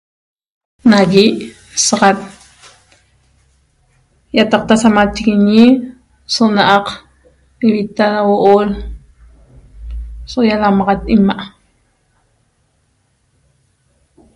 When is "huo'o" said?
8.27-8.53